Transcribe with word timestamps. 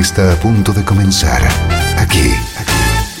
Está 0.00 0.32
a 0.32 0.36
punto 0.36 0.72
de 0.72 0.84
comenzar 0.84 1.42
aquí 1.98 2.32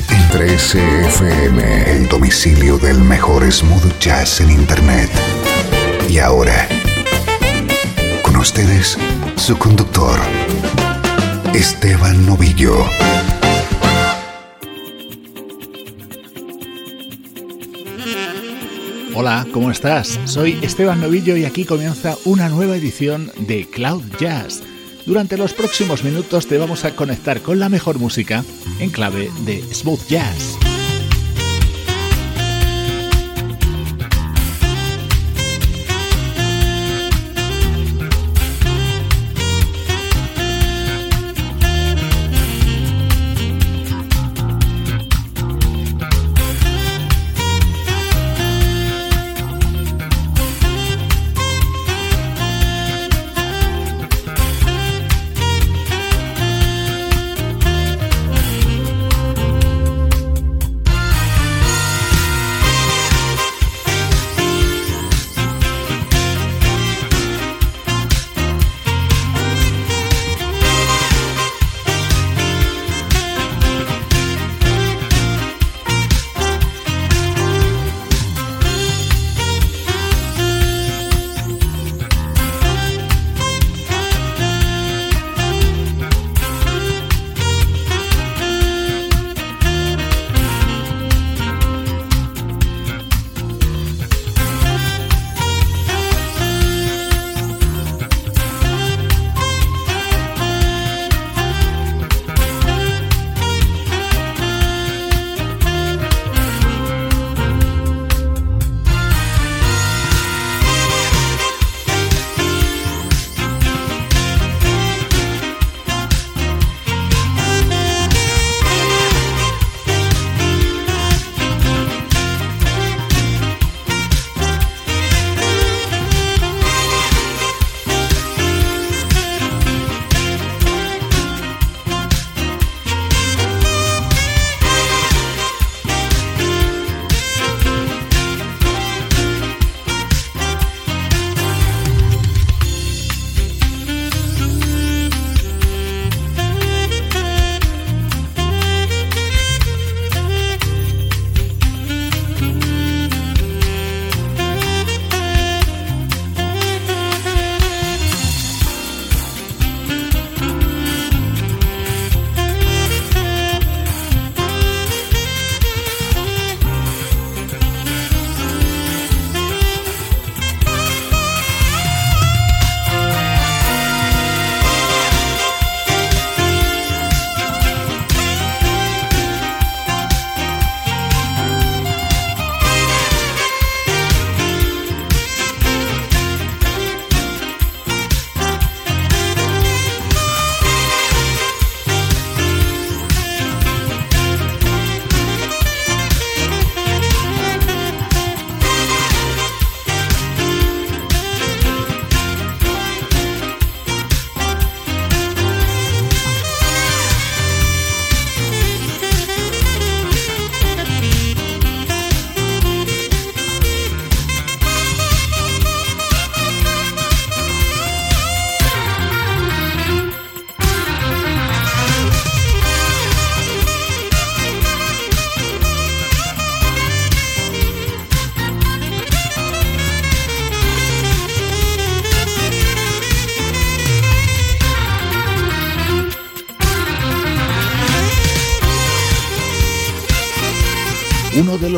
en 0.08 0.28
13FM, 0.30 1.86
el 1.86 2.08
domicilio 2.08 2.78
del 2.78 2.98
mejor 3.00 3.50
smooth 3.50 3.98
jazz 3.98 4.40
en 4.40 4.50
Internet. 4.50 5.10
Y 6.08 6.18
ahora, 6.18 6.66
con 8.22 8.36
ustedes, 8.36 8.96
su 9.36 9.58
conductor, 9.58 10.18
Esteban 11.52 12.24
Novillo. 12.24 12.86
Hola, 19.14 19.46
¿cómo 19.52 19.70
estás? 19.70 20.18
Soy 20.24 20.58
Esteban 20.62 21.00
Novillo 21.00 21.36
y 21.36 21.44
aquí 21.44 21.64
comienza 21.66 22.16
una 22.24 22.48
nueva 22.48 22.76
edición 22.76 23.30
de 23.36 23.68
Cloud 23.68 24.04
Jazz. 24.18 24.62
Durante 25.06 25.36
los 25.36 25.52
próximos 25.52 26.04
minutos 26.04 26.46
te 26.46 26.58
vamos 26.58 26.84
a 26.84 26.94
conectar 26.94 27.40
con 27.40 27.58
la 27.58 27.68
mejor 27.68 27.98
música 27.98 28.44
en 28.78 28.90
clave 28.90 29.30
de 29.44 29.62
smooth 29.74 30.06
jazz. 30.06 30.61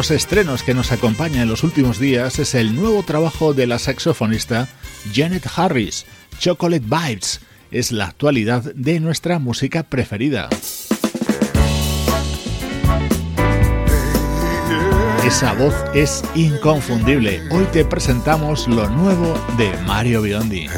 Los 0.05 0.11
estrenos 0.11 0.63
que 0.63 0.75
nos 0.75 0.93
acompaña 0.93 1.41
en 1.41 1.49
los 1.49 1.65
últimos 1.65 1.99
días 1.99 2.39
es 2.39 2.55
el 2.55 2.77
nuevo 2.77 3.03
trabajo 3.05 3.55
de 3.55 3.67
la 3.67 3.79
saxofonista 3.79 4.69
Janet 5.15 5.47
Harris, 5.57 6.05
Chocolate 6.39 6.85
Vibes. 6.85 7.41
Es 7.71 7.91
la 7.91 8.09
actualidad 8.09 8.65
de 8.75 9.01
nuestra 9.01 9.39
música 9.39 9.83
preferida. 9.83 10.51
Esa 15.25 15.55
voz 15.55 15.75
es 15.95 16.23
inconfundible. 16.35 17.41
Hoy 17.51 17.65
te 17.73 17.87
presentamos 17.87 18.69
lo 18.69 18.91
nuevo 18.91 19.35
de 19.57 19.73
Mario 19.87 20.21
Biondi. 20.21 20.69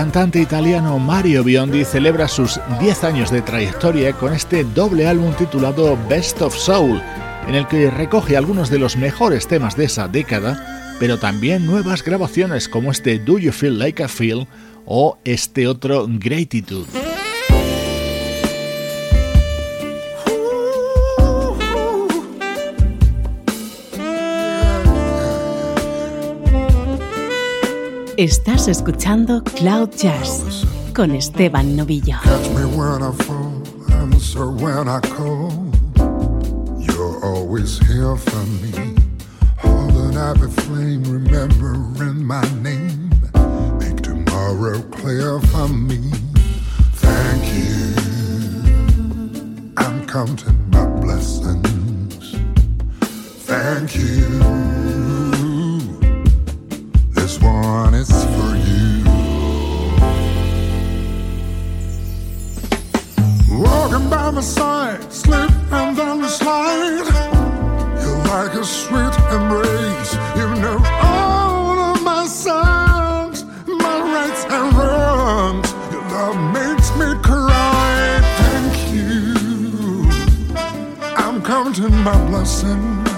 Cantante 0.00 0.40
italiano 0.40 0.98
Mario 0.98 1.44
Biondi 1.44 1.84
celebra 1.84 2.26
sus 2.26 2.58
10 2.80 3.04
años 3.04 3.30
de 3.30 3.42
trayectoria 3.42 4.14
con 4.14 4.32
este 4.32 4.64
doble 4.64 5.06
álbum 5.06 5.34
titulado 5.34 5.98
Best 6.08 6.40
of 6.40 6.56
Soul, 6.56 7.02
en 7.46 7.54
el 7.54 7.68
que 7.68 7.90
recoge 7.90 8.34
algunos 8.34 8.70
de 8.70 8.78
los 8.78 8.96
mejores 8.96 9.46
temas 9.46 9.76
de 9.76 9.84
esa 9.84 10.08
década, 10.08 10.96
pero 10.98 11.18
también 11.18 11.66
nuevas 11.66 12.02
grabaciones 12.02 12.66
como 12.66 12.92
este 12.92 13.18
Do 13.18 13.38
You 13.38 13.52
Feel 13.52 13.78
Like 13.78 14.02
I 14.02 14.08
Feel 14.08 14.48
o 14.86 15.18
este 15.24 15.66
otro 15.66 16.06
Gratitude. 16.08 16.99
Estás 28.20 28.68
escuchando 28.68 29.42
Cloud 29.42 29.92
Jazz 29.96 30.66
con 30.94 31.10
Esteban 31.12 31.74
Novillo. 31.74 32.18
Catch 32.22 32.50
me 32.50 32.66
when 32.76 33.02
I 33.02 33.12
fall, 33.24 33.62
answer 33.92 34.50
when 34.50 34.88
I 34.88 35.00
call. 35.00 35.50
You're 36.78 37.18
always 37.24 37.78
here 37.78 38.14
for 38.16 38.44
me. 38.60 38.94
Hold 39.62 39.96
an 39.96 40.12
happy 40.12 40.50
flame, 40.50 41.02
remembering 41.04 42.22
my 42.22 42.42
name. 42.62 43.08
Make 43.78 44.02
tomorrow 44.02 44.82
clear 44.90 45.40
for 45.40 45.68
me. 45.68 46.12
Thank 46.96 47.42
you. 47.54 47.94
I'm 49.78 50.06
counting 50.06 50.68
my 50.68 50.84
blessings. 51.00 52.36
Thank 53.46 53.96
you 53.96 55.19
is 58.00 58.24
for 58.34 58.52
you. 58.56 59.04
Walking 63.62 64.08
by 64.08 64.30
my 64.30 64.40
side, 64.40 65.12
slip 65.12 65.50
and 65.70 65.96
then 65.96 66.20
slide. 66.28 67.08
You're 68.00 68.24
like 68.34 68.54
a 68.54 68.64
sweet 68.64 69.14
embrace. 69.36 70.12
You 70.38 70.48
know 70.62 70.78
all 71.02 71.78
of 71.90 72.02
my 72.02 72.24
my 73.84 73.98
rights 74.14 74.44
and 74.56 74.68
wrongs. 74.76 75.68
Your 75.92 76.04
love 76.14 76.38
makes 76.58 76.88
me 77.00 77.08
cry. 77.28 78.20
Thank 78.40 78.76
you. 78.94 79.14
I'm 81.22 81.42
counting 81.42 81.96
my 82.08 82.16
blessings. 82.28 83.09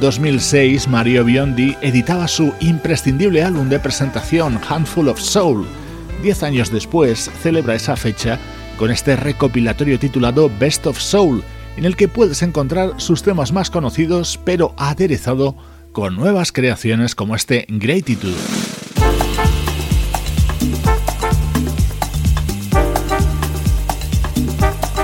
2006, 0.00 0.88
Mario 0.88 1.24
Biondi 1.24 1.76
editaba 1.80 2.28
su 2.28 2.52
imprescindible 2.60 3.42
álbum 3.42 3.68
de 3.68 3.78
presentación, 3.78 4.60
Handful 4.68 5.08
of 5.08 5.20
Soul. 5.20 5.66
Diez 6.22 6.42
años 6.42 6.70
después, 6.70 7.30
celebra 7.42 7.74
esa 7.74 7.96
fecha 7.96 8.38
con 8.78 8.90
este 8.90 9.16
recopilatorio 9.16 9.98
titulado 9.98 10.50
Best 10.58 10.86
of 10.86 10.98
Soul, 10.98 11.42
en 11.76 11.84
el 11.84 11.96
que 11.96 12.08
puedes 12.08 12.42
encontrar 12.42 12.94
sus 12.98 13.22
temas 13.22 13.52
más 13.52 13.70
conocidos, 13.70 14.38
pero 14.44 14.74
aderezado 14.76 15.56
con 15.92 16.16
nuevas 16.16 16.52
creaciones 16.52 17.14
como 17.14 17.34
este 17.34 17.66
Gratitude. 17.68 18.85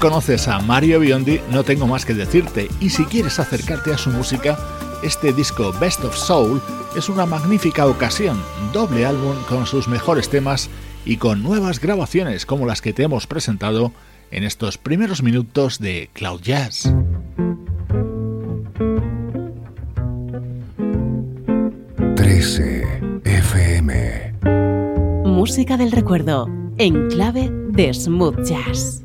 conoces 0.00 0.48
a 0.48 0.58
Mario 0.60 0.98
Biondi, 0.98 1.40
no 1.50 1.62
tengo 1.62 1.86
más 1.86 2.06
que 2.06 2.14
decirte, 2.14 2.68
y 2.80 2.88
si 2.88 3.04
quieres 3.04 3.38
acercarte 3.38 3.92
a 3.92 3.98
su 3.98 4.08
música, 4.08 4.58
este 5.02 5.34
disco 5.34 5.74
Best 5.78 6.02
of 6.04 6.16
Soul 6.16 6.60
es 6.96 7.10
una 7.10 7.26
magnífica 7.26 7.86
ocasión, 7.86 8.42
doble 8.72 9.04
álbum 9.04 9.36
con 9.46 9.66
sus 9.66 9.88
mejores 9.88 10.30
temas 10.30 10.70
y 11.04 11.18
con 11.18 11.42
nuevas 11.42 11.80
grabaciones 11.80 12.46
como 12.46 12.66
las 12.66 12.80
que 12.80 12.94
te 12.94 13.02
hemos 13.02 13.26
presentado 13.26 13.92
en 14.30 14.44
estos 14.44 14.78
primeros 14.78 15.22
minutos 15.22 15.78
de 15.78 16.08
Cloud 16.14 16.40
Jazz. 16.40 16.92
FM 23.24 24.32
Música 25.26 25.76
del 25.76 25.92
recuerdo 25.92 26.48
en 26.78 27.08
clave 27.10 27.50
de 27.50 27.92
smooth 27.92 28.42
jazz 28.44 29.04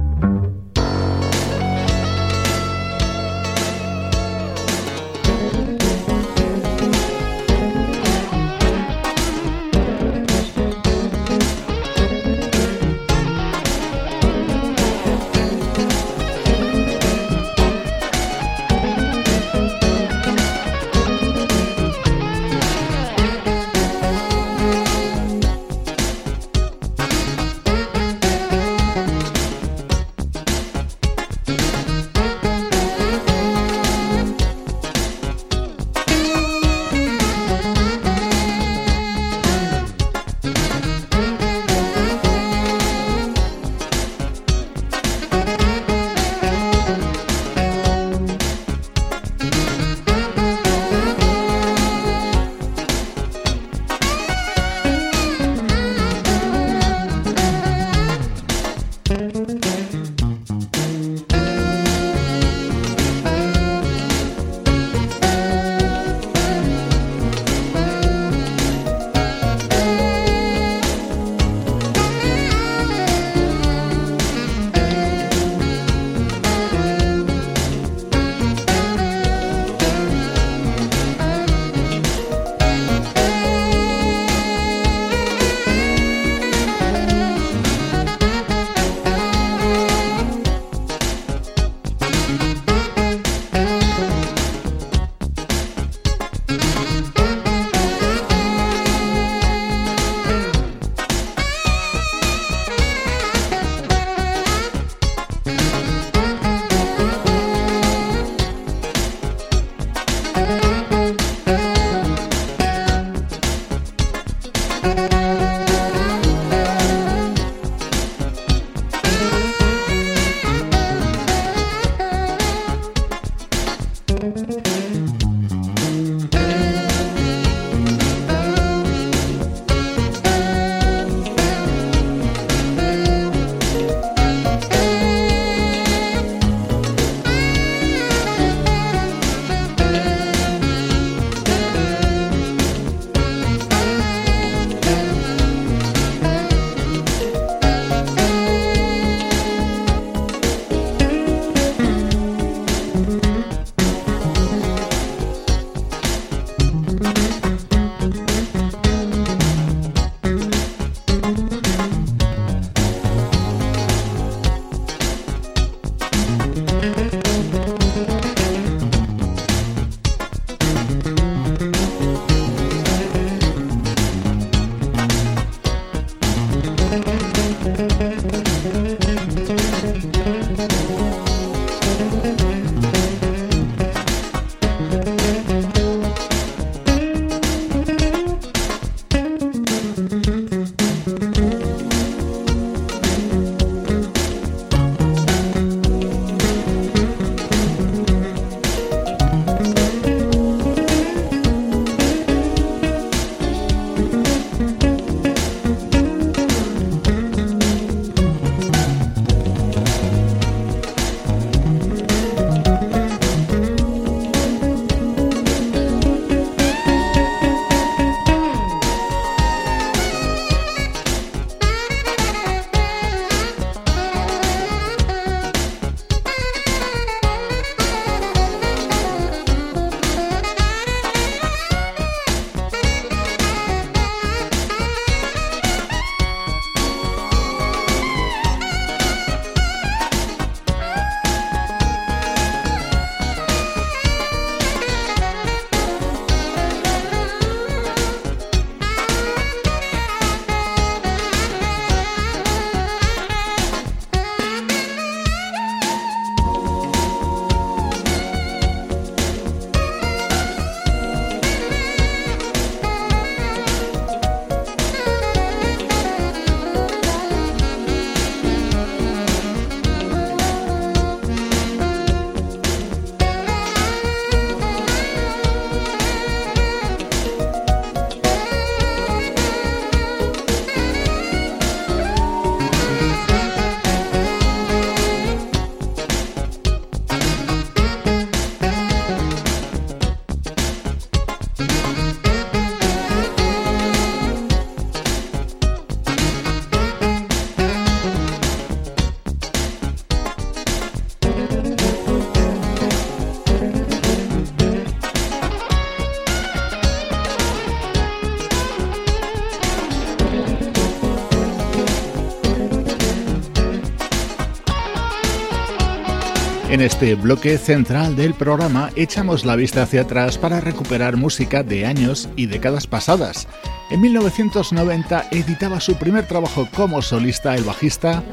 En 316.81 316.87
este 316.87 317.13
bloque 317.13 317.59
central 317.59 318.15
del 318.15 318.33
programa 318.33 318.89
echamos 318.95 319.45
la 319.45 319.55
vista 319.55 319.83
hacia 319.83 320.01
atrás 320.01 320.39
para 320.39 320.61
recuperar 320.61 321.15
música 321.15 321.61
de 321.61 321.85
años 321.85 322.27
y 322.35 322.47
décadas 322.47 322.87
pasadas. 322.87 323.47
En 323.91 324.01
1990 324.01 325.27
editaba 325.29 325.79
su 325.79 325.93
primer 325.97 326.27
trabajo 326.27 326.67
como 326.75 327.03
solista 327.03 327.53
el 327.53 327.65
bajista 327.65 328.23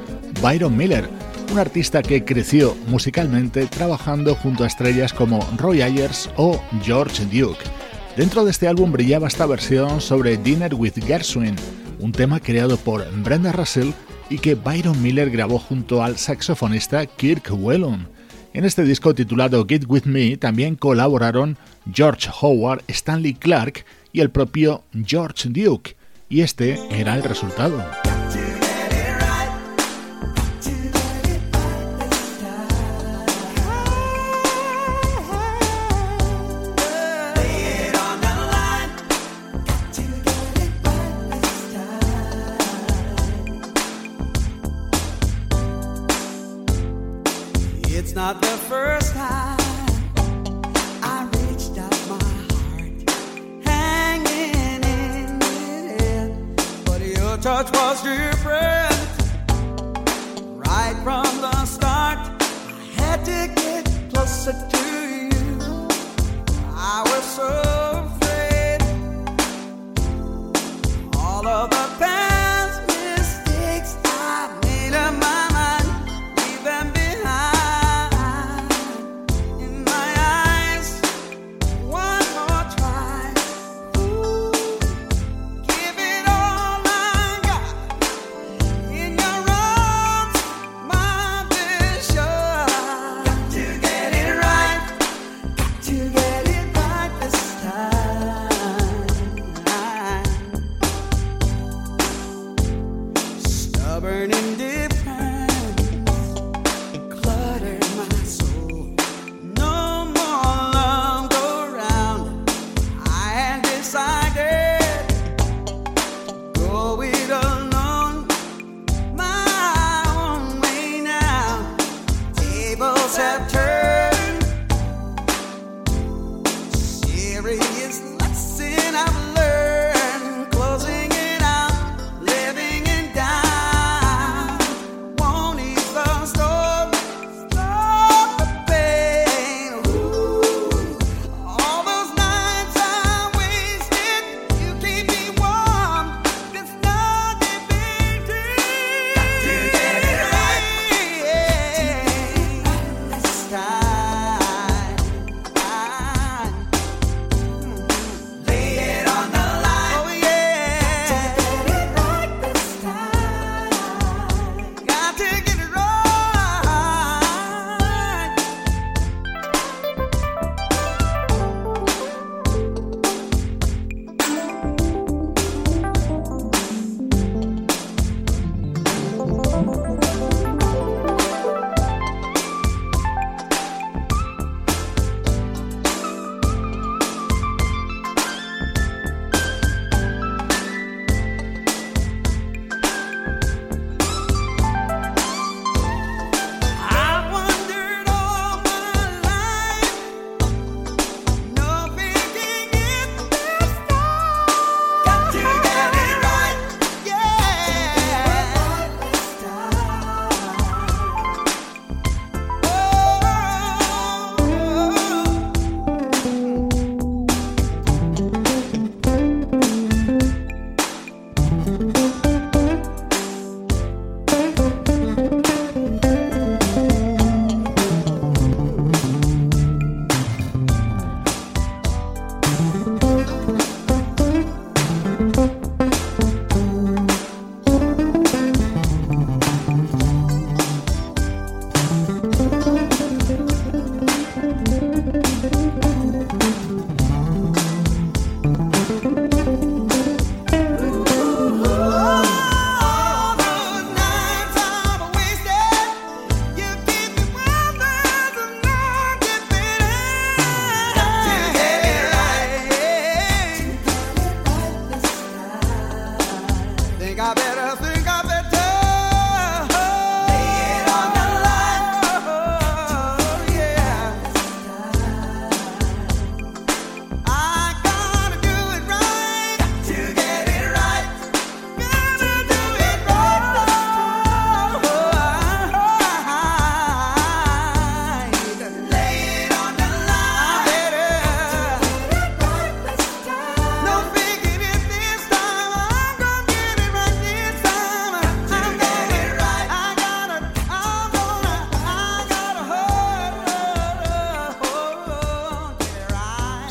Byron 0.40 0.74
Miller, 0.74 1.10
un 1.52 1.58
artista 1.58 2.00
que 2.00 2.24
creció 2.24 2.74
musicalmente 2.86 3.66
trabajando 3.66 4.34
junto 4.34 4.64
a 4.64 4.68
estrellas 4.68 5.12
como 5.12 5.46
Roy 5.58 5.82
Ayers 5.82 6.30
o 6.36 6.58
George 6.82 7.26
Duke. 7.26 7.66
Dentro 8.16 8.46
de 8.46 8.52
este 8.52 8.66
álbum 8.66 8.90
brillaba 8.90 9.28
esta 9.28 9.44
versión 9.44 10.00
sobre 10.00 10.38
Dinner 10.38 10.74
with 10.74 10.94
Gershwin, 11.06 11.54
un 11.98 12.12
tema 12.12 12.40
creado 12.40 12.78
por 12.78 13.06
Brenda 13.22 13.52
Russell 13.52 13.90
y 14.30 14.38
que 14.38 14.54
Byron 14.54 15.02
Miller 15.02 15.28
grabó 15.28 15.58
junto 15.58 16.02
al 16.02 16.16
saxofonista 16.16 17.04
Kirk 17.04 17.50
Whelan. 17.52 18.17
En 18.58 18.64
este 18.64 18.82
disco 18.82 19.14
titulado 19.14 19.64
Get 19.68 19.84
With 19.86 20.06
Me 20.06 20.36
también 20.36 20.74
colaboraron 20.74 21.56
George 21.94 22.28
Howard, 22.40 22.82
Stanley 22.88 23.34
Clark 23.34 23.84
y 24.12 24.20
el 24.20 24.30
propio 24.30 24.82
George 25.06 25.48
Duke, 25.50 25.94
y 26.28 26.40
este 26.40 26.76
era 26.90 27.14
el 27.14 27.22
resultado. 27.22 27.80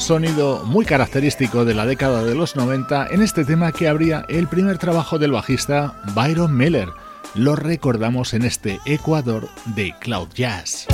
Sonido 0.08 0.64
muy 0.64 0.86
característico 0.86 1.66
de 1.66 1.74
la 1.74 1.86
década 1.86 2.24
de 2.24 2.34
los 2.34 2.56
90 2.56 3.08
en 3.08 3.22
este 3.22 3.44
tema 3.44 3.74
que 3.74 3.90
abría 3.90 4.24
el 4.30 4.48
primer 4.48 4.78
trabajo 4.78 5.20
del 5.20 5.34
bajista 5.34 6.02
Byron 6.16 6.56
Miller. 6.56 6.88
Lo 7.36 7.58
recordamos 7.58 8.34
en 8.34 8.44
este 8.44 8.80
Ecuador 8.86 9.50
de 9.76 9.94
Cloud 10.00 10.30
Jazz. 10.34 10.88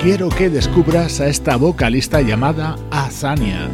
Quiero 0.00 0.28
que 0.28 0.50
descubras 0.50 1.20
a 1.20 1.28
esta 1.28 1.54
vocalista 1.54 2.20
llamada 2.20 2.76
Azania. 2.90 3.70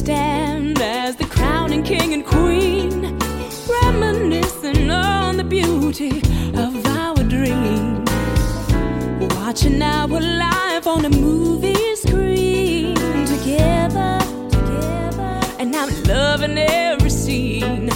Stand 0.00 0.80
as 0.80 1.14
the 1.16 1.26
crowning 1.26 1.82
king 1.82 2.14
and 2.14 2.24
queen, 2.24 3.18
reminiscing 3.82 4.90
on 4.90 5.36
the 5.36 5.44
beauty 5.44 6.22
of 6.54 6.72
our 6.86 7.22
dream. 7.34 8.02
Watching 9.36 9.82
our 9.82 10.20
life 10.46 10.86
on 10.86 11.04
a 11.04 11.10
movie 11.10 11.96
screen 11.96 12.94
together, 13.34 14.18
together. 14.48 15.32
And 15.58 15.76
I'm 15.76 15.90
loving 16.04 16.56
every 16.56 17.10
scene, 17.10 17.90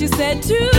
you 0.00 0.06
said 0.06 0.40
to 0.40 0.77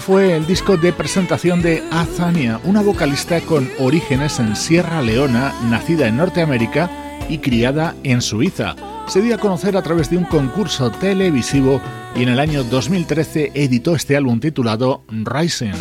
Fue 0.00 0.34
el 0.34 0.46
disco 0.46 0.76
de 0.76 0.92
presentación 0.92 1.60
de 1.60 1.82
Azania, 1.90 2.60
una 2.64 2.80
vocalista 2.80 3.40
con 3.40 3.68
orígenes 3.78 4.38
en 4.38 4.56
Sierra 4.56 5.02
Leona, 5.02 5.52
nacida 5.68 6.08
en 6.08 6.16
Norteamérica 6.16 6.90
y 7.28 7.38
criada 7.38 7.94
en 8.04 8.22
Suiza. 8.22 8.74
Se 9.06 9.20
dio 9.20 9.34
a 9.34 9.38
conocer 9.38 9.76
a 9.76 9.82
través 9.82 10.08
de 10.08 10.16
un 10.16 10.24
concurso 10.24 10.90
televisivo 10.90 11.80
y 12.16 12.22
en 12.22 12.30
el 12.30 12.38
año 12.38 12.64
2013 12.64 13.52
editó 13.54 13.94
este 13.94 14.16
álbum 14.16 14.40
titulado 14.40 15.02
Rising. 15.10 15.74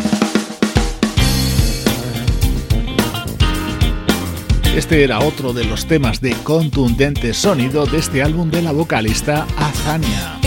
Este 4.75 5.03
era 5.03 5.19
otro 5.19 5.53
de 5.53 5.63
los 5.63 5.85
temas 5.87 6.21
de 6.21 6.33
contundente 6.43 7.33
sonido 7.33 7.85
de 7.85 7.99
este 7.99 8.23
álbum 8.23 8.51
de 8.51 8.61
la 8.61 8.73
vocalista 8.73 9.47
Azania. 9.57 10.37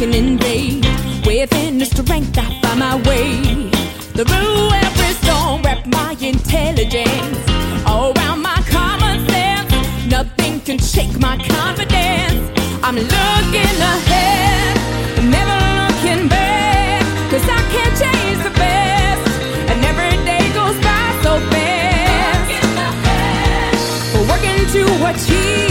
Fear 0.00 0.08
is 0.08 0.16
a 0.16 0.22
barricade 0.22 0.82
that 0.82 1.24
only 1.24 1.24
I 1.24 1.24
can 1.24 1.24
invade. 1.24 1.26
Within 1.26 1.78
the 1.78 1.84
strength, 1.84 2.38
I 2.38 2.60
find 2.60 2.78
my 2.78 2.96
way. 3.08 3.70
Through 4.14 4.72
every 4.72 5.12
storm, 5.20 5.62
wrap 5.62 5.86
my 5.86 6.16
intelligence. 6.20 7.38
Around 7.86 8.42
my 8.42 8.62
common 8.70 9.28
sense, 9.28 9.72
nothing 10.06 10.60
can 10.60 10.78
shake 10.78 11.18
my 11.18 11.36
confidence. 11.36 12.50
I'm 12.82 12.96
looking 12.96 13.76
ahead, 13.92 14.76
never 15.28 15.58
looking 15.80 16.28
back. 16.28 17.02
Cause 17.30 17.44
I 17.44 17.60
can't 17.72 17.96
change 17.98 18.42
the 18.42 18.50
best. 18.56 19.22
And 19.70 19.84
every 19.84 20.16
day 20.24 20.50
goes 20.54 20.78
by 20.82 21.12
so 21.22 21.40
fast. 21.50 22.48
Working 24.28 24.66
to 24.72 24.82
achieve 25.10 25.69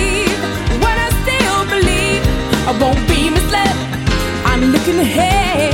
Looking 4.59 4.99
ahead. 4.99 5.73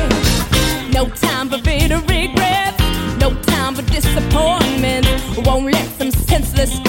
No 0.93 1.07
time 1.07 1.49
for 1.49 1.59
bitter 1.59 1.97
regrets. 2.01 2.79
No 3.19 3.33
time 3.41 3.73
for 3.73 3.81
disappointment. 3.81 5.07
Won't 5.43 5.71
let 5.71 5.89
some 5.97 6.11
senseless 6.11 6.79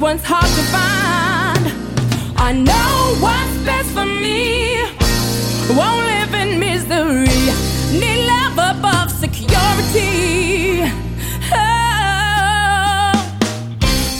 one's 0.00 0.22
hard 0.24 0.46
to 0.46 0.62
find. 0.72 1.64
I 2.38 2.52
know 2.52 3.16
what's 3.20 3.56
best 3.66 3.90
for 3.90 4.06
me. 4.06 4.82
Won't 5.76 6.06
live 6.06 6.32
in 6.42 6.58
misery. 6.58 7.26
Need 8.00 8.26
love 8.26 8.76
above 8.76 9.10
security. 9.10 10.82
Oh. 11.52 13.12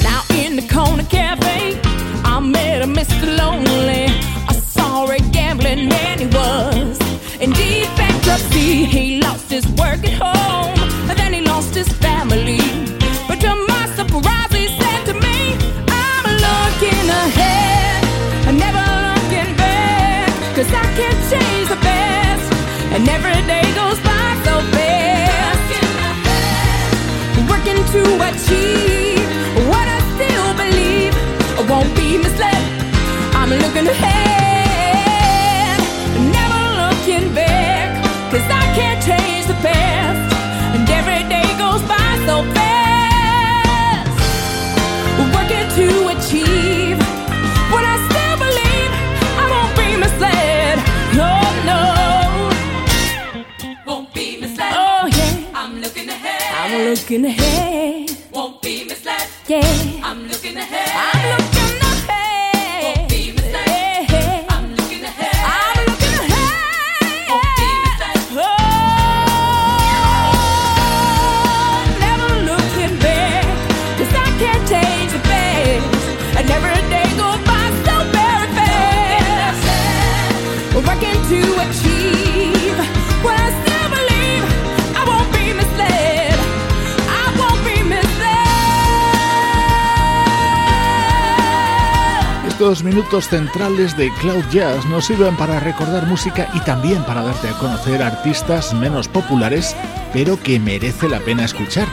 Now 0.03 0.23
in 0.37 0.57
the 0.57 0.67
corner 0.69 1.05
cafe, 1.05 1.81
I 2.25 2.41
met 2.41 2.83
a 2.83 2.87
Mr. 2.87 3.39
Lonely. 3.39 4.07
A 4.51 4.55
sorry 4.55 5.21
gambling 5.33 5.89
man 5.89 6.19
he 6.19 6.27
was. 6.27 6.99
Indeed, 7.41 7.89
bankruptcy. 7.97 9.00
Looking 57.11 57.27
ahead. 57.27 57.50
Minutos 92.91 93.29
centrales 93.29 93.97
de 93.97 94.11
Cloud 94.21 94.43
Jazz 94.51 94.85
nos 94.87 95.05
sirven 95.05 95.37
para 95.37 95.61
recordar 95.61 96.09
música 96.09 96.51
y 96.55 96.61
también 96.61 97.05
para 97.05 97.23
darte 97.23 97.49
a 97.49 97.53
conocer 97.53 98.03
artistas 98.03 98.75
menos 98.75 99.07
populares, 99.07 99.77
pero 100.13 100.37
que 100.43 100.59
merece 100.59 101.09
la 101.09 101.21
pena 101.21 101.45
escuchar. 101.45 101.87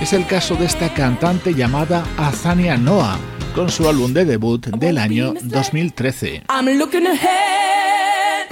Es 0.00 0.12
el 0.12 0.24
caso 0.28 0.54
de 0.54 0.66
esta 0.66 0.94
cantante 0.94 1.54
llamada 1.54 2.04
Azania 2.16 2.76
Noah, 2.76 3.18
con 3.52 3.68
su 3.68 3.88
álbum 3.88 4.12
de 4.12 4.24
debut 4.24 4.64
del 4.66 4.98
año 4.98 5.34
2013. 5.42 6.44
I'm 6.48 6.78
looking 6.78 7.08
ahead. 7.08 8.46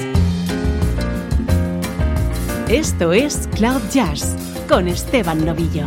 Esto 2.68 3.12
es 3.12 3.48
Cloud 3.54 3.82
Jazz 3.92 4.34
con 4.68 4.88
Esteban 4.88 5.44
Novillo. 5.44 5.86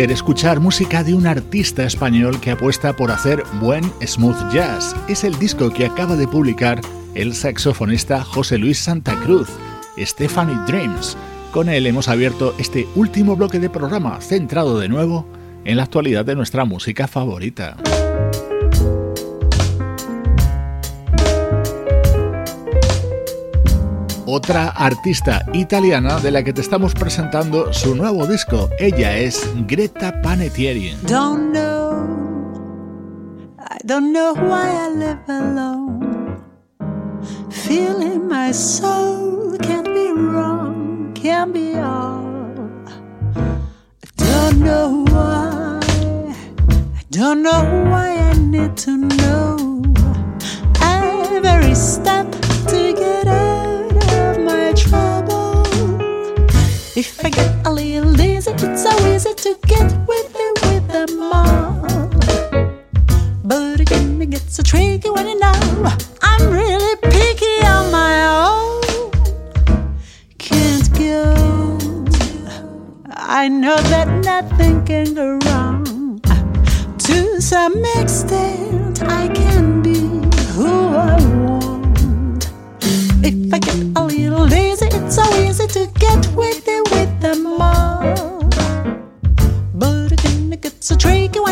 Placer 0.00 0.12
escuchar 0.12 0.60
música 0.60 1.04
de 1.04 1.12
un 1.12 1.26
artista 1.26 1.84
español 1.84 2.40
que 2.40 2.52
apuesta 2.52 2.96
por 2.96 3.10
hacer 3.10 3.42
buen 3.60 3.84
smooth 4.02 4.50
jazz. 4.50 4.96
Es 5.08 5.24
el 5.24 5.38
disco 5.38 5.70
que 5.70 5.84
acaba 5.84 6.16
de 6.16 6.26
publicar 6.26 6.80
el 7.14 7.34
saxofonista 7.34 8.24
José 8.24 8.56
Luis 8.56 8.78
Santa 8.78 9.14
Cruz, 9.20 9.50
Stephanie 9.98 10.56
Dreams. 10.66 11.18
Con 11.52 11.68
él 11.68 11.86
hemos 11.86 12.08
abierto 12.08 12.54
este 12.58 12.88
último 12.94 13.36
bloque 13.36 13.58
de 13.58 13.68
programa 13.68 14.18
centrado 14.22 14.78
de 14.78 14.88
nuevo 14.88 15.26
en 15.66 15.76
la 15.76 15.82
actualidad 15.82 16.24
de 16.24 16.34
nuestra 16.34 16.64
música 16.64 17.06
favorita. 17.06 17.76
Otra 24.30 24.68
artista 24.68 25.44
italiana 25.52 26.20
de 26.20 26.30
la 26.30 26.42
que 26.42 26.52
te 26.52 26.60
estamos 26.60 26.94
presentando 26.94 27.72
su 27.72 27.94
nuevo 27.94 28.26
disco. 28.26 28.70
Ella 28.78 29.16
es 29.16 29.48
Greta 29.66 30.22
Panettieri. 30.22 30.96
Don't 31.06 31.52
know, 31.52 32.06
I 33.58 33.78
don't 33.84 34.12
know 34.12 34.34
why 34.34 34.70
I 34.70 34.96
live 34.96 35.20
alone. 35.28 36.38
Feeling 37.50 38.28
my 38.28 38.52
soul 38.52 39.58
can't 39.58 39.88
be 39.88 40.12
wrong, 40.12 41.12
can't 41.14 41.52
be 41.52 41.76
all. 41.76 42.24
I 43.36 44.24
don't 44.24 44.60
know 44.60 45.04
why, 45.10 45.80
I 46.98 47.04
don't 47.10 47.42
know 47.42 47.62
why 47.90 48.16
I 48.16 48.34
need 48.38 48.76
to 48.84 48.96
know 48.96 49.69
If 57.00 57.24
I 57.24 57.30
get 57.30 57.66
a 57.66 57.72
little 57.72 58.10
lazy, 58.10 58.50
it's 58.50 58.82
so 58.82 58.92
easy 59.06 59.32
to 59.32 59.56
get 59.66 59.90
with 60.06 60.36
it 60.36 60.54
with 60.66 60.86
them 60.88 61.32
all. 61.32 61.80
But 63.42 63.80
again, 63.80 64.20
it 64.20 64.28
gets 64.28 64.56
so 64.56 64.62
tricky 64.62 65.08
when 65.08 65.26
you 65.26 65.38
know 65.38 65.96
I'm 66.20 66.50
really 66.50 66.96
picky 66.96 67.64
on 67.64 67.90
my 67.90 68.12
own. 68.44 68.82
Can't 70.36 70.92
go. 70.98 72.04
I 73.16 73.48
know 73.48 73.76
that 73.76 74.08
nothing 74.22 74.84
can 74.84 75.14
go 75.14 75.38
wrong. 75.46 76.20
To 76.98 77.40
some 77.40 77.82
extent, 77.96 79.02
I 79.04 79.26
can 79.28 79.80
be 79.80 80.00
who 80.52 80.68
I 80.68 81.16
want. 81.46 82.50
If 83.24 83.54
I 83.54 83.58
get 83.58 83.89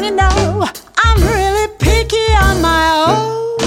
you 0.09 0.17
know 0.17 0.67
I'm 0.97 1.21
really 1.23 1.69
picky 1.79 2.29
on 2.43 2.63
my 2.63 2.85
own. 3.09 3.59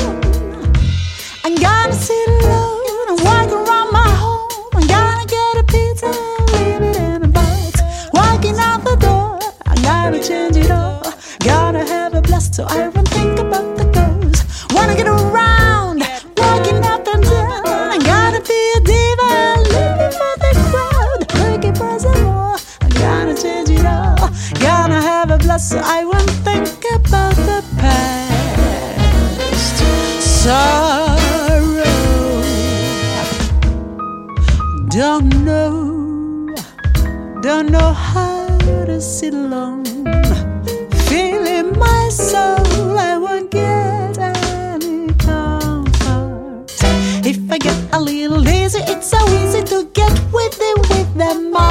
I'm 1.44 1.56
gonna 1.56 1.94
sit 1.94 2.28
alone 2.30 3.10
and 3.10 3.20
walk 3.22 3.52
around 3.52 3.92
my 3.92 4.10
home. 4.24 4.70
I'm 4.74 4.88
gonna 4.88 5.26
get 5.26 5.58
a 5.58 5.64
pizza 5.64 6.08
and 6.08 6.52
leave 6.54 6.82
it 6.82 6.98
in 6.98 7.24
a 7.24 7.28
box. 7.28 7.82
Walking 8.14 8.58
out 8.58 8.84
the 8.84 8.96
door, 8.96 9.40
I 9.68 9.76
gotta 9.84 10.20
change 10.20 10.58
it 10.58 10.72
all. 10.72 11.04
Gotta 11.42 11.86
have 11.86 12.16
a 12.16 12.22
blast 12.22 12.56
so 12.56 12.66
I 12.66 13.01
know 37.72 37.94
how 37.94 38.48
to 38.86 39.00
sit 39.00 39.34
alone. 39.34 39.86
Feeling 41.08 41.80
my 41.80 42.10
soul, 42.10 43.00
I 43.00 43.18
won't 43.18 43.50
get 43.50 44.18
any 44.18 45.14
comfort. 45.14 46.66
If 47.26 47.40
I 47.50 47.58
get 47.58 47.78
a 47.94 48.00
little 48.00 48.40
lazy, 48.40 48.80
it's 48.80 49.10
so 49.10 49.20
easy 49.42 49.64
to 49.64 49.90
get 49.94 50.12
with 50.34 50.58
it 50.60 50.78
with 50.90 51.16
them 51.16 51.56
all. 51.56 51.71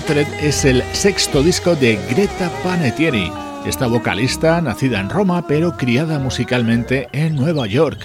Shattered 0.00 0.28
es 0.42 0.64
el 0.64 0.82
sexto 0.94 1.42
disco 1.42 1.76
de 1.76 1.98
Greta 2.08 2.50
Panettiere, 2.64 3.30
esta 3.66 3.86
vocalista 3.86 4.58
nacida 4.62 4.98
en 4.98 5.10
Roma 5.10 5.46
pero 5.46 5.76
criada 5.76 6.18
musicalmente 6.18 7.06
en 7.12 7.34
Nueva 7.34 7.66
York. 7.66 8.00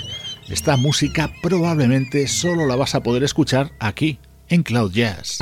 Esta 0.50 0.76
música 0.76 1.32
probablemente 1.42 2.28
solo 2.28 2.66
la 2.68 2.76
vas 2.76 2.96
a 2.96 3.02
poder 3.02 3.24
escuchar 3.24 3.72
aquí, 3.80 4.20
en 4.50 4.64
Cloud 4.64 4.92
Jazz. 4.92 5.40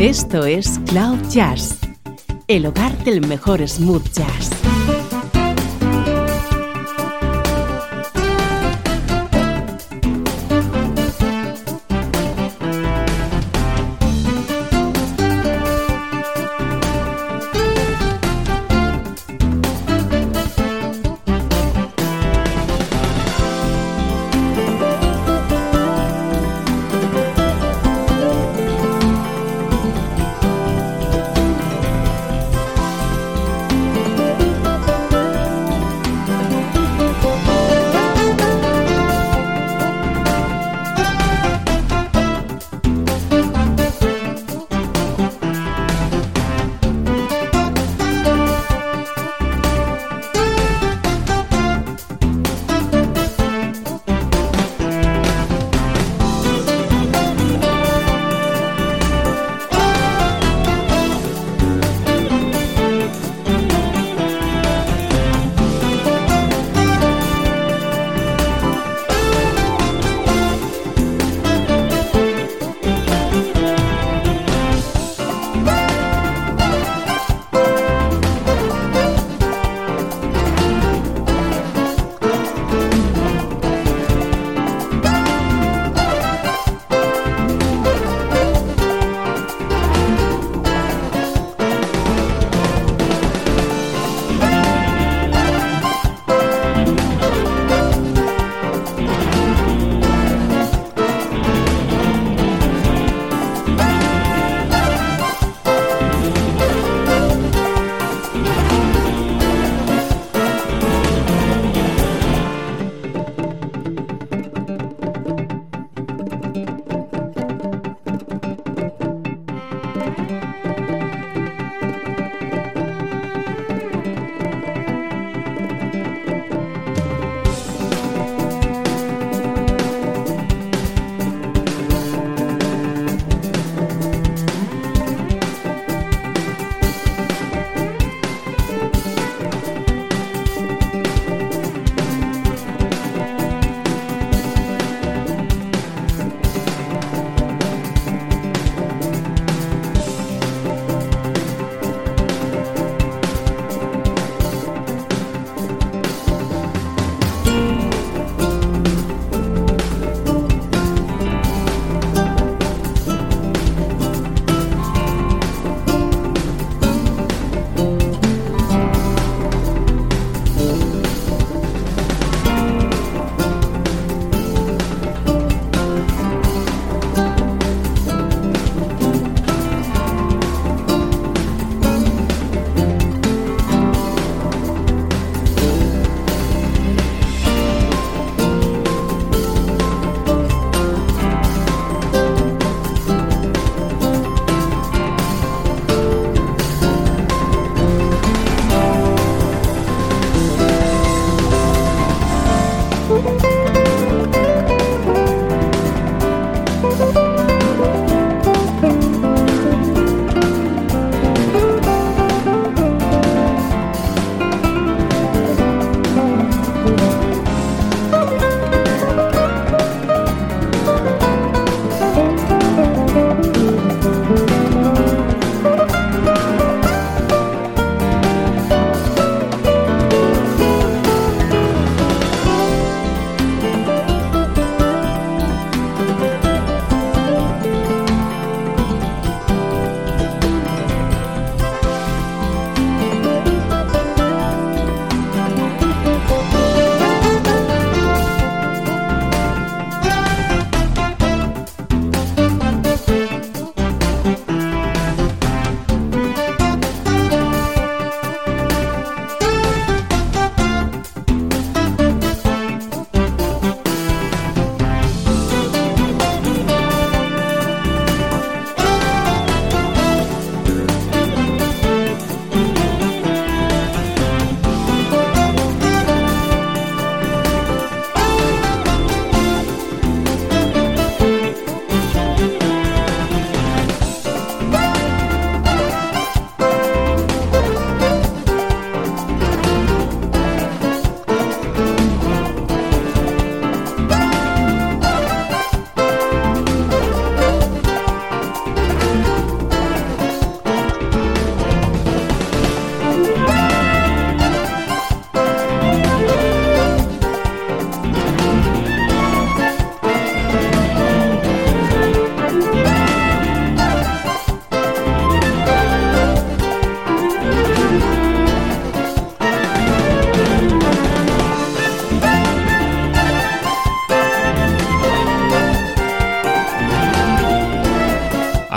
Esto 0.00 0.46
es 0.46 0.80
Cloud 0.86 1.18
Jazz, 1.28 1.78
el 2.48 2.64
hogar 2.64 2.96
del 3.04 3.26
mejor 3.26 3.68
smooth 3.68 4.10
jazz. 4.14 4.50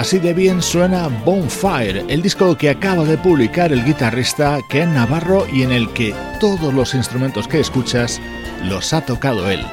Así 0.05 0.19
de 0.19 0.35
bien 0.35 0.61
suena 0.61 1.07
Bonfire, 1.07 2.05
el 2.09 2.21
disco 2.21 2.55
que 2.55 2.69
acaba 2.69 3.05
de 3.05 3.17
publicar 3.17 3.73
el 3.73 3.83
guitarrista 3.83 4.59
Ken 4.69 4.93
Navarro 4.93 5.47
y 5.51 5.63
en 5.63 5.71
el 5.71 5.89
que 5.93 6.13
todos 6.39 6.71
los 6.71 6.93
instrumentos 6.93 7.47
que 7.47 7.59
escuchas 7.59 8.21
los 8.65 8.93
ha 8.93 9.03
tocado 9.03 9.49
él. 9.49 9.65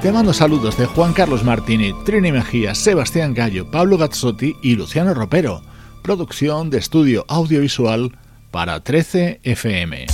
Te 0.00 0.12
mando 0.12 0.32
saludos 0.32 0.78
de 0.78 0.86
Juan 0.86 1.12
Carlos 1.12 1.42
Martini, 1.42 1.92
Trini 2.04 2.30
Mejía, 2.30 2.76
Sebastián 2.76 3.34
Gallo, 3.34 3.68
Pablo 3.68 3.98
Gazzotti 3.98 4.54
y 4.62 4.76
Luciano 4.76 5.12
Ropero. 5.12 5.60
Producción 6.02 6.70
de 6.70 6.78
estudio 6.78 7.24
audiovisual 7.26 8.16
para 8.52 8.78
13 8.78 9.40
FM. 9.42 10.06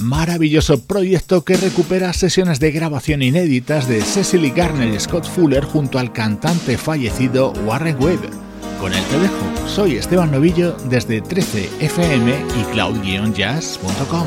Maravilloso 0.00 0.84
proyecto 0.84 1.44
que 1.44 1.56
recupera 1.56 2.12
sesiones 2.12 2.60
de 2.60 2.72
grabación 2.72 3.22
inéditas 3.22 3.88
de 3.88 4.00
Cecily 4.00 4.50
Garner 4.50 4.92
y 4.92 4.98
Scott 4.98 5.26
Fuller 5.26 5.64
junto 5.64 5.98
al 5.98 6.12
cantante 6.12 6.76
fallecido 6.78 7.52
Warren 7.64 7.96
Webb. 8.02 8.30
Con 8.80 8.92
el 8.94 9.04
te 9.04 9.18
dejo, 9.18 9.68
soy 9.68 9.96
Esteban 9.96 10.30
Novillo 10.30 10.76
desde 10.88 11.22
13fm 11.22 12.34
y 12.60 12.64
cloud-jazz.com. 12.72 14.26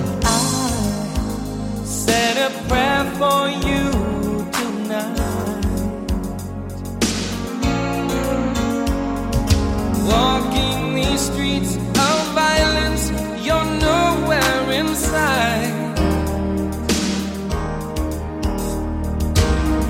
Walking 10.05 11.17
streets 11.17 11.77
of 11.77 12.33
violence, 12.35 13.11
you're 13.43 13.65
nowhere 13.79 14.52
inside. 14.73 15.71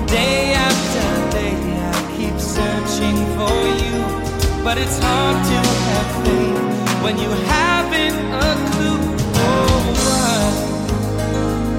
Day 0.06 0.54
after 0.54 1.08
day, 1.36 1.56
I 1.90 1.94
keep 2.16 2.36
searching 2.38 3.18
for 3.36 3.56
you, 3.82 3.96
but 4.64 4.76
it's 4.78 4.98
hard 4.98 5.36
to 5.50 5.58
have 5.88 6.10
faith 6.24 7.02
when 7.02 7.18
you 7.18 7.30
haven't 7.52 8.18
a 8.48 8.50
clue. 8.70 9.00
Oh, 9.46 9.76
why 10.00 10.40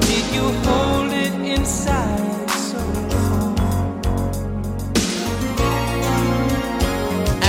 did 0.10 0.26
you 0.36 0.46
hold 0.66 1.12
it 1.26 1.34
inside 1.56 2.50
so 2.70 2.80
long? 3.14 3.56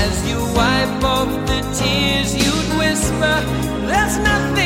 As 0.05 0.15
you 0.29 0.39
wipe 0.59 1.03
off 1.15 1.31
the 1.51 1.61
tears, 1.79 2.31
you'd 2.43 2.71
whisper, 2.79 3.37
There's 3.91 4.19
nothing 4.19 4.66